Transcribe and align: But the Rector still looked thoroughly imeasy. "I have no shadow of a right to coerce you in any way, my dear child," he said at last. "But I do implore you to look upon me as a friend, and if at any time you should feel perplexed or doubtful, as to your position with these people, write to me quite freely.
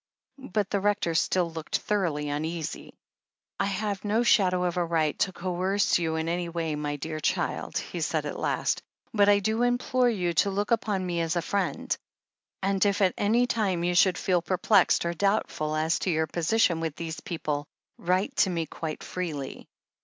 But 0.51 0.71
the 0.71 0.79
Rector 0.79 1.13
still 1.13 1.51
looked 1.51 1.77
thoroughly 1.77 2.25
imeasy. 2.25 2.93
"I 3.59 3.65
have 3.67 4.03
no 4.03 4.23
shadow 4.23 4.63
of 4.63 4.77
a 4.77 4.83
right 4.83 5.15
to 5.19 5.31
coerce 5.31 5.99
you 5.99 6.15
in 6.15 6.27
any 6.27 6.49
way, 6.49 6.73
my 6.73 6.95
dear 6.95 7.19
child," 7.19 7.77
he 7.77 8.01
said 8.01 8.25
at 8.25 8.39
last. 8.39 8.81
"But 9.13 9.29
I 9.29 9.37
do 9.37 9.61
implore 9.61 10.09
you 10.09 10.33
to 10.41 10.49
look 10.49 10.71
upon 10.71 11.05
me 11.05 11.21
as 11.21 11.35
a 11.35 11.41
friend, 11.43 11.95
and 12.63 12.83
if 12.83 12.99
at 13.03 13.13
any 13.15 13.45
time 13.45 13.83
you 13.83 13.93
should 13.93 14.17
feel 14.17 14.41
perplexed 14.41 15.05
or 15.05 15.13
doubtful, 15.13 15.75
as 15.75 15.99
to 15.99 16.09
your 16.09 16.25
position 16.25 16.79
with 16.79 16.95
these 16.95 17.19
people, 17.19 17.67
write 17.99 18.35
to 18.37 18.49
me 18.49 18.65
quite 18.65 19.03
freely. 19.03 19.67